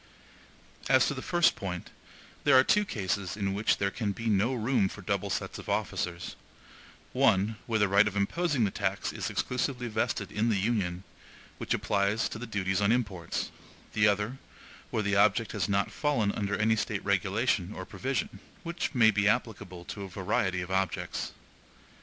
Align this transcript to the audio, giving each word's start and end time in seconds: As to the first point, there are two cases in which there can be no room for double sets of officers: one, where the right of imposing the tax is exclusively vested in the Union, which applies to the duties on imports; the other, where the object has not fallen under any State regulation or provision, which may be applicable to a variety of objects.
As 0.89 1.05
to 1.05 1.13
the 1.13 1.21
first 1.21 1.55
point, 1.55 1.91
there 2.43 2.57
are 2.57 2.63
two 2.63 2.85
cases 2.85 3.37
in 3.37 3.53
which 3.53 3.77
there 3.77 3.91
can 3.91 4.13
be 4.13 4.25
no 4.31 4.51
room 4.55 4.89
for 4.89 5.03
double 5.03 5.29
sets 5.29 5.59
of 5.59 5.69
officers: 5.69 6.35
one, 7.13 7.57
where 7.67 7.77
the 7.77 7.87
right 7.87 8.07
of 8.07 8.15
imposing 8.15 8.63
the 8.63 8.71
tax 8.71 9.13
is 9.13 9.29
exclusively 9.29 9.87
vested 9.87 10.31
in 10.31 10.49
the 10.49 10.57
Union, 10.57 11.03
which 11.59 11.75
applies 11.75 12.27
to 12.29 12.39
the 12.39 12.47
duties 12.47 12.81
on 12.81 12.91
imports; 12.91 13.51
the 13.93 14.07
other, 14.07 14.39
where 14.89 15.03
the 15.03 15.15
object 15.15 15.51
has 15.51 15.69
not 15.69 15.91
fallen 15.91 16.31
under 16.31 16.55
any 16.55 16.75
State 16.75 17.05
regulation 17.05 17.71
or 17.71 17.85
provision, 17.85 18.39
which 18.63 18.95
may 18.95 19.11
be 19.11 19.27
applicable 19.27 19.85
to 19.85 20.01
a 20.01 20.09
variety 20.09 20.61
of 20.61 20.71
objects. 20.71 21.31